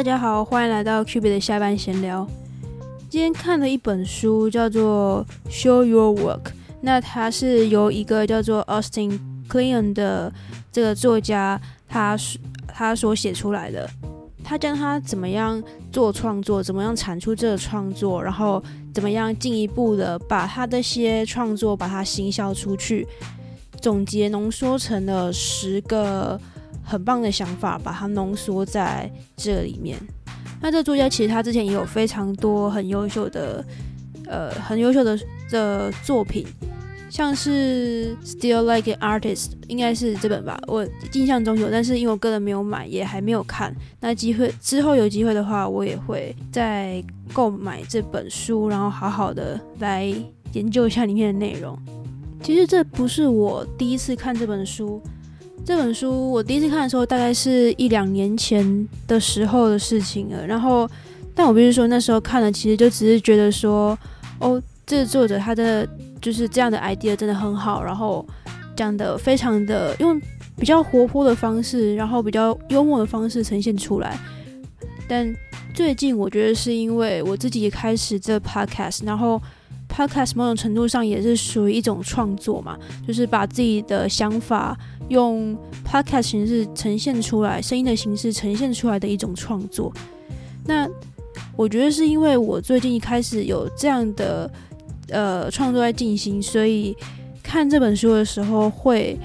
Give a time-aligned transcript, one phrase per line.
[0.00, 2.26] 大家好，欢迎来到 Q B 的下班闲聊。
[3.10, 5.22] 今天看了一本书，叫做
[5.52, 6.42] 《Show Your Work》，
[6.80, 10.32] 那它是由一个叫做 Austin Kleon 的
[10.72, 12.16] 这个作家，他
[12.66, 13.86] 他所写出来的。
[14.42, 18.62] 他将他怎么样做创作，怎么样产出这个创作，然后
[18.94, 23.06] 怎么样进一步的把他的些创作把它行销出去，
[23.82, 26.40] 总结浓缩成了十个。
[26.90, 29.96] 很棒的想法，把它浓缩在这里面。
[30.60, 33.64] 那这作家其实他之前也有非常多很优秀的，
[34.26, 35.16] 呃，很优秀的
[35.52, 36.44] 的作品，
[37.08, 40.60] 像是《Still Like an Artist》，应该是这本吧？
[40.66, 43.72] 我印象中有，但是因为我个人没有买，也还没有看。
[44.00, 47.00] 那机会之后有机会的话，我也会再
[47.32, 50.12] 购买这本书，然后好好的来
[50.54, 51.78] 研究一下里面的内容。
[52.42, 55.00] 其实这不是我第一次看这本书。
[55.64, 60.44] 这本书我第一次看的时候，大概是一两年前的时候的事情了。
[60.46, 60.88] 然后，
[61.34, 63.96] 但我必须说，那时候看了，其实就只是觉得说，
[64.40, 65.88] 哦，这作者他的
[66.20, 68.26] 就是这样的 idea 真的很好，然后
[68.74, 70.20] 讲的非常的用
[70.56, 74.18] 比较活泼的方式，然后比较幽默的方式呈现出来。
[75.08, 75.32] 但
[75.72, 79.40] 最近我觉得是因为我自己也开始这 podcast，然后。
[79.92, 84.78] Podcast 某种程度上也是属于一种创作嘛，就是把自己的想法
[85.10, 89.92] 用 Podcast 形式呈现出来，声音的形式呈现出来的一种创作。
[90.64, 90.88] 那
[91.54, 94.50] 我觉得是因为我最近一开始有这样的
[95.10, 96.96] 呃创作在进行，所以
[97.42, 99.18] 看这本书的时候会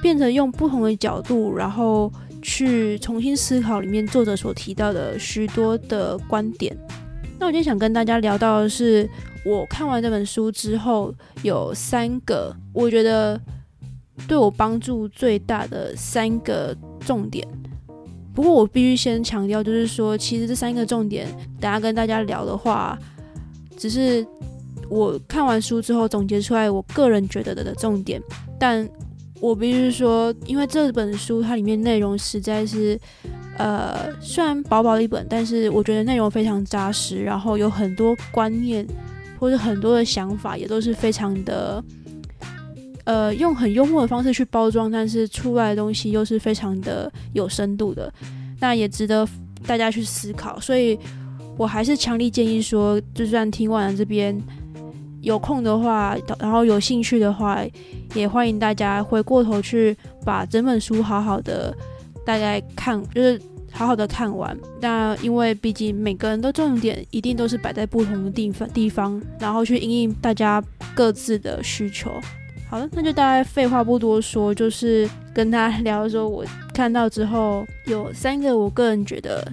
[0.00, 6.74] 变成用不同的角度，然后去重新思考里面作者所提到的许多的观点。
[7.38, 9.06] 那我今天想跟大家聊到的是。
[9.42, 13.40] 我看完这本书之后，有三个我觉得
[14.26, 17.46] 对我帮助最大的三个重点。
[18.34, 21.26] 不过我必须先强调，就是说，其实这三个重点，
[21.60, 22.98] 等下跟大家聊的话，
[23.76, 24.26] 只是
[24.88, 28.22] 我看完书之后总结出来，我个人觉得的重点。
[28.58, 28.88] 但
[29.40, 32.98] 我必须说，因为这本书它里面内容实在是，
[33.58, 38.86] 呃，虽然薄薄的一本，但是我觉得内容非常扎实，然后有很多观念。
[39.38, 41.82] 或者很多的想法也都是非常的，
[43.10, 48.12] 呃，用很幽默的方式去包装，但是出来的东西又是非常的有深度的，
[48.60, 49.26] 那也值得
[49.66, 50.60] 大家去思考。
[50.60, 50.96] 所以
[51.58, 54.40] 我还是强烈建议说，就算听完了这边
[55.22, 57.58] 有空的话，然后有兴趣的话，
[58.14, 61.76] 也欢迎大家回过头去把整本书好好的
[62.24, 63.40] 大概看，就是。
[63.72, 70.60] 好好的看完，那因为毕竟每个人的重点一定都是摆在不同的地方地方，然后去应应大家
[70.92, 72.10] 各自的需求。
[72.70, 79.44] 好了，那就大概废话不多说，就是跟他聊的时候，我看到之后有三个我个人觉得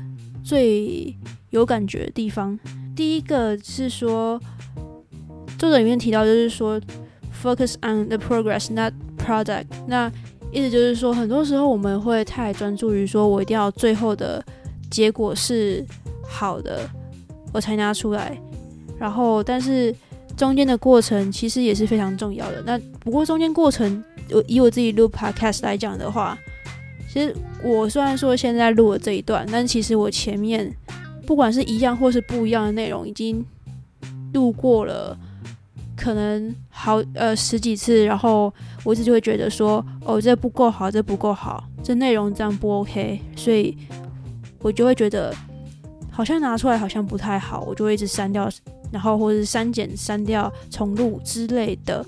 [0.44, 1.12] 最
[1.50, 2.58] 有感觉的地方。
[2.96, 4.40] 第一个是说，
[5.58, 6.80] 作者里面提到就是说
[7.44, 9.66] ，focus on the progress, not product。
[9.88, 10.12] 那
[10.52, 14.46] 意思就是说，很多时候我们会太专注于说，我一定要最后的
[14.92, 15.84] 结果是
[16.24, 16.88] 好的，
[17.52, 18.40] 我才拿出来。
[19.00, 19.94] 然后，但是
[20.38, 22.62] 中间的过程其实也是非常重要的。
[22.66, 26.38] 那不过中间过程，我以我自己录 podcast 来讲的话，
[27.12, 30.72] 其实我虽然说现在录了这一段，但其实我前面
[31.26, 33.44] 不管是一样或是不一样的内容，已经
[34.34, 35.18] 录过了。
[36.00, 38.54] 可能好呃十几次，然后
[38.84, 43.76] 我一直就会觉得说，哦，这不够好，这不够好，这内容这样不 OK，所以
[44.60, 45.34] 我就会觉得
[46.12, 48.48] 好像拿出来好像不太好，我就会一直删掉，
[48.92, 52.06] 然后或者是删减、删掉、重录之类的。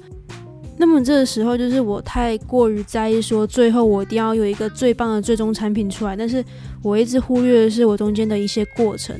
[0.78, 6.44] 那么这个时候就是我太过于在意说，最后我一定要有一个最棒的最终产品出来，但是
[6.82, 9.16] 我一直忽略的是我中间的一些过程。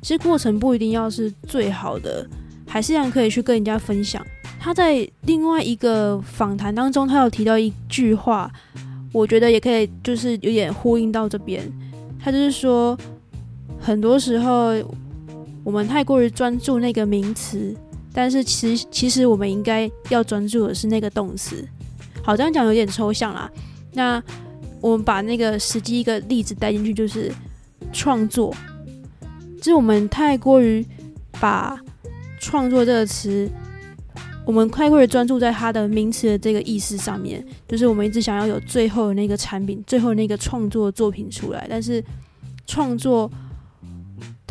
[0.00, 2.26] 其实过程不一定要是最好的。
[2.64, 4.26] 还是一样可以去跟人家分享。
[4.58, 8.50] 他在另外一个访谈当中，他有提到一句话，
[9.12, 11.62] 我觉得也可以，就是有点呼应到这边。
[12.18, 12.96] 他就是说，
[13.78, 14.72] 很多时候
[15.64, 17.74] 我们太过于专注那个名词，
[18.12, 21.66] 但是其实其实我们应该要专注的是那个动词。
[22.22, 23.50] 好，这样讲有点抽象啦。
[23.92, 24.22] 那
[24.80, 27.32] 我们把那个实际一个例子带进去，就是
[27.92, 28.54] 创作，
[29.58, 30.86] 就是我们太过于
[31.40, 31.78] 把。
[32.44, 33.48] 创作这个词，
[34.44, 41.64] 我们太过于专注在它的名词的这个意思上面，就是我们一直想要有最后的那个产品，最后那个创作作品出来。
[41.70, 42.02] 但是
[42.66, 43.30] 创作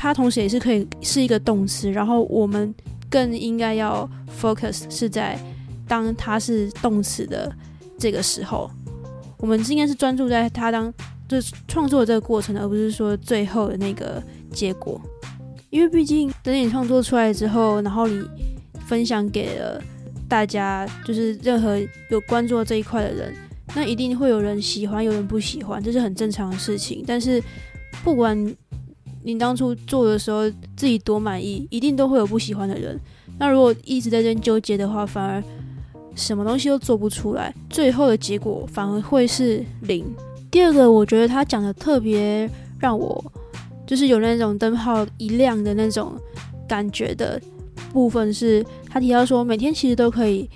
[0.02, 2.74] 它同时也是可以是一个动词，然后我们
[3.08, 4.10] 更应该要
[4.42, 5.38] focus 是在
[5.88, 7.56] 当它是动词的
[8.00, 8.68] 这个时候，
[9.38, 10.92] 我们应该是专注在它当
[11.28, 14.20] 就是创作这个过程，而不是说最后的那个
[14.52, 15.00] 结果。
[15.70, 18.24] 因为毕竟等你创作出来之后，然后你
[18.88, 19.80] 分享给了
[20.28, 23.36] 大家，就是任何有关注这一块的人，
[23.76, 27.04] 那一定会有人喜欢，有人不喜欢，这是很正常的事情。
[27.06, 27.40] 但是
[28.04, 28.36] 不管
[29.24, 33.00] 你当初做的时候自己多满意，一定都会有不喜欢的人。
[33.40, 35.44] 那如果一直在这纠结的话，反而
[36.16, 40.06] 什么东西都做不出来，最后的结果反而会是零。
[40.50, 43.24] 第二个，我觉得他讲的特别让我。
[43.88, 46.14] 就是有那种灯泡一亮的那种
[46.66, 47.42] 感觉的
[47.92, 50.50] 部分，是他提到说，每天其实都可以，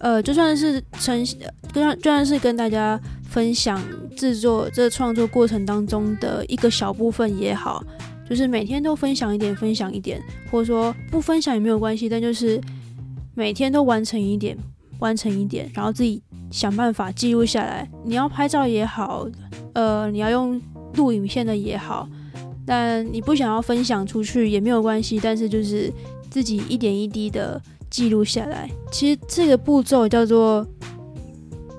[0.00, 1.26] 呃，就算是呈，
[1.72, 3.00] 跟就算是跟大家
[3.34, 3.82] 分享
[4.16, 7.84] 制作这创作过程当中的一个小部分也好，
[8.30, 10.22] 就是每天都分享一点，分享一点，
[10.52, 12.60] 或者说不分享也没有关系，但就是
[13.34, 14.56] 每天都完成一点，
[15.00, 16.22] 完成一点，然后自己
[16.52, 17.90] 想办法记录下来。
[18.04, 19.28] 你要拍照也好，
[19.72, 20.62] 呃，你要用
[20.94, 22.08] 录影片的也好。
[22.64, 25.92] 但你不想要分享出去也没有关系，但是就是
[26.30, 27.60] 自己一点一滴的
[27.90, 28.70] 记录下来。
[28.92, 30.64] 其实这个步骤叫做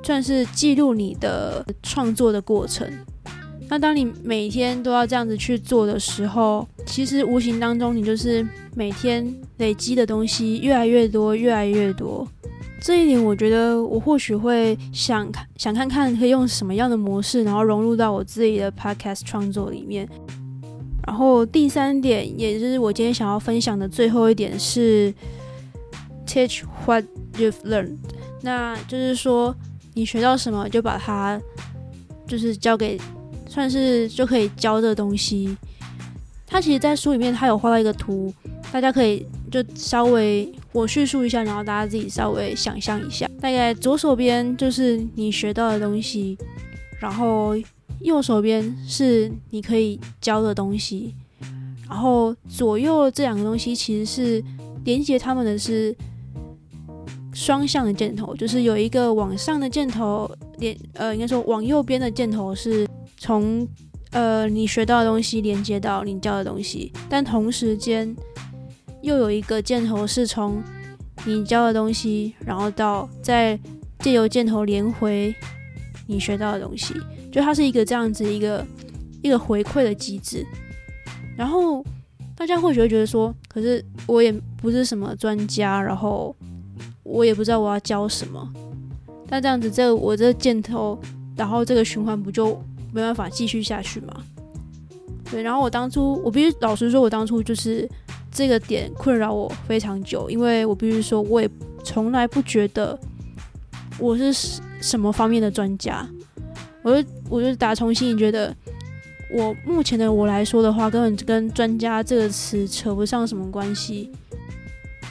[0.05, 2.87] 算是记录你的创作的过程。
[3.67, 12.27] 那当你每天都要这样子去做的时候，其实无形当中你就是每天累积的东西越来越多，越来越多。
[12.79, 20.07] 这一点我觉得我或许会想看想看看可以用什么样的模式，然后融入到我自己的 podcast 创作里面。
[21.07, 25.11] 然后第三点，也就是我今天想要分享的最后一点是
[26.27, 27.03] ，teach what
[27.35, 27.97] you've learned。
[28.43, 29.55] 那就是说，
[29.95, 31.41] 你学到什么就把它，
[32.27, 32.99] 就是交给，
[33.49, 35.57] 算是就可以教这东西。
[36.45, 38.31] 他其实，在书里面他有画到一个图，
[38.71, 43.27] 大家可以就稍微我叙述一下，然后大家自己稍微想象一下。
[43.41, 46.37] 大概左手边就是你学到的东西，
[46.99, 47.55] 然后。
[48.01, 51.15] 右手边是你可以教的东西，
[51.89, 54.43] 然后左右这两个东西其实是
[54.83, 55.95] 连接他们的是
[57.35, 60.27] 双向的箭头，就是有一个往上的箭头
[60.57, 62.87] 连呃，应该说往右边的箭头是
[63.17, 63.67] 从
[64.11, 68.15] 呃你学到的东西连接到你教的东西，但同时间
[69.01, 70.63] 又有一个箭头是从
[71.25, 73.59] 你教的东西，然后到再
[73.99, 75.35] 借由箭头连回
[76.07, 76.93] 你学到的东西。
[77.29, 78.65] 就它是一个这样子一个
[79.21, 80.45] 一个回馈的机制，
[81.35, 81.85] 然后
[82.33, 86.33] 大家或许会觉得说，可是我也不是什么专家，然后
[87.05, 88.51] 我也不知道我要教什么，
[89.29, 90.99] 那这样子这我这箭头，
[91.35, 92.59] 然后这个循环不就
[92.91, 94.13] 没办法继续下去吗？
[95.31, 97.87] 对，然后我当初我必须老实说，我当初就是
[98.31, 101.49] 这个点困扰我非常久，因为我必须说，我也
[101.83, 102.99] 从来不觉得
[103.99, 106.07] 我是什么方面的专家。
[106.81, 108.55] 我就我就打从心里觉得，
[109.31, 114.11] 我目前的我来说的话，根本跟专家这个词扯不上什么关系。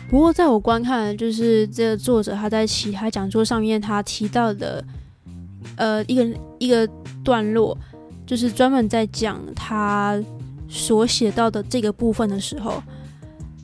[0.09, 4.85] 不过在我观看，就是这个作者他在其他讲座上面他提到的，
[5.77, 6.89] 呃，一个一个
[7.25, 7.77] 段落，
[8.27, 10.23] 就是专门在讲他
[10.69, 12.83] 所写到的这个部分的时候，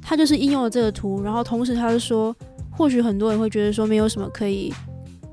[0.02, 2.34] 他就是应用了这个图，然后同时他就说，
[2.70, 4.72] 或许很多人会觉得说，没有什么可以。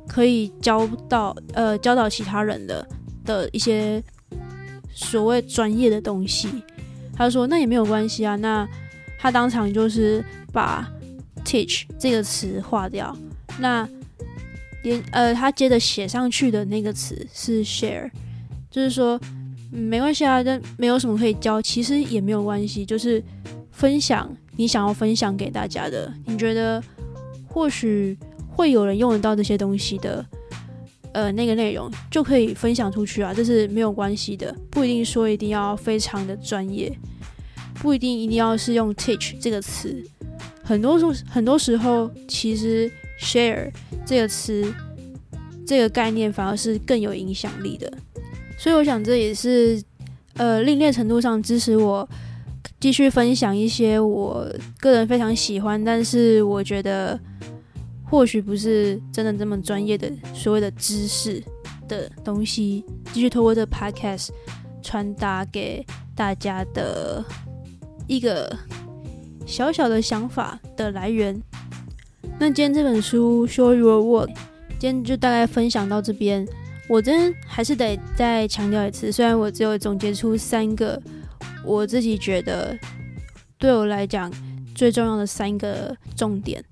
[0.09, 2.87] 可以教到呃教导其他人的
[3.25, 4.01] 的一些
[4.89, 6.47] 所谓专业的东西，
[7.13, 8.37] 他说那也没有关系啊。
[8.37, 8.65] 那
[9.19, 10.23] 他当场就是
[10.53, 10.89] 把
[11.47, 13.15] teach 这个词划掉，
[13.57, 13.87] 那
[14.83, 18.11] 连呃他接着写上去的那个词是 share，
[18.69, 19.17] 就是说
[19.71, 23.23] 没关系啊，但没有什么可以教，其实也没有关系，就是
[23.71, 26.83] 分享你想要分享给大家的，你觉得
[27.47, 28.17] 或许。
[28.49, 30.25] 会有人用得到这些东西的，
[31.11, 36.91] 呃，那个内容就可以分享出去啊，这是没有关系的，不一定说一定要非常的专业，
[37.75, 40.03] 不一定一定要是用 teach 这个词，
[40.67, 43.71] 很多时很多时候其实 share
[44.05, 44.73] 这个词
[45.65, 47.91] 这个概念反而是更有影响力的，
[48.59, 49.81] 所以我想这也是
[50.35, 52.07] 呃，另类程度上支持我
[52.79, 54.45] 继续分享一些我
[54.79, 57.19] 个人非常喜欢，但是我觉得。
[58.09, 61.43] 或许不是真的这么专业的所谓的知识
[61.89, 64.29] 的东西，继续透过这 podcast
[64.81, 67.21] 传达给大家的
[68.07, 68.57] 一个
[69.47, 71.41] 小小的想法的来源。
[72.37, 74.35] 那今天这本书 Show Your Work，
[74.77, 76.45] 今天就大概分享到这边。
[76.89, 81.01] 我真还是得再强调一次，虽然我只有总结出三个
[81.63, 82.77] 我自己觉得
[83.57, 84.31] 对我来讲
[84.75, 86.63] 最重要的三个重点。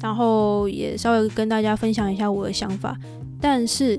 [0.00, 2.96] 然后也稍微跟大家分享一下我的想法，
[3.40, 3.98] 但是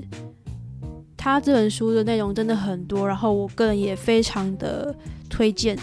[1.16, 4.94] 他这本书的内容真的很多，然后我个人也非常的
[5.28, 5.76] 推荐。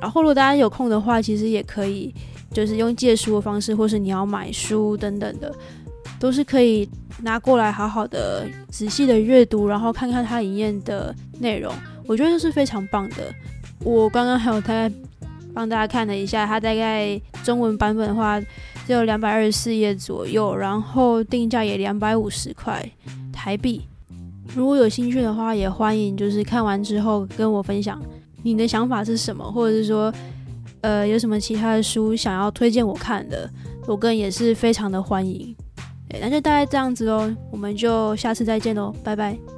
[0.00, 2.14] 然后如果大家有空的话，其实也可以
[2.52, 5.52] 就是用借书的方式，或是你要买书等等的，
[6.20, 6.88] 都是可以
[7.22, 11.72] 拿过来好好的仔细的阅读，然后看看它里面的内容，
[12.06, 13.16] 我觉得是非常棒的。
[13.80, 14.90] 我刚刚还有大概
[15.52, 18.40] 帮大家看了一下，它大概中文版本的话
[18.86, 22.86] 只有两百二十四页左右，然后定价也两百五十块
[23.32, 23.82] 台币。
[24.54, 28.00] 如果有兴趣的话，也欢迎就是看完之后跟我分享
[28.44, 30.12] 你的想法是什么，或者是说，
[30.82, 33.50] 呃，有什么其他的书想要推荐我看的，
[33.88, 35.52] 我个人也是非常的欢迎。
[36.08, 39.53] 对，那就大概这样子喽，我们就下次再见喽，拜拜。